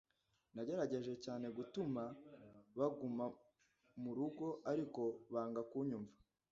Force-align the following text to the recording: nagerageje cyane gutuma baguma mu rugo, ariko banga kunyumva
nagerageje 0.53 1.13
cyane 1.25 1.45
gutuma 1.57 2.03
baguma 2.77 3.25
mu 4.01 4.11
rugo, 4.17 4.45
ariko 4.71 5.01
banga 5.33 5.61
kunyumva 5.71 6.13